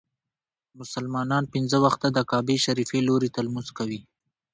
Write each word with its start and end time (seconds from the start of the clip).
مسلمانان 0.79 1.43
پنځه 1.53 1.77
وخته 1.85 2.07
د 2.11 2.19
کعبې 2.29 2.57
شريفي 2.65 2.99
لوري 3.07 3.29
ته 3.35 3.39
لمونځ 3.45 3.67
کوي. 3.77 3.99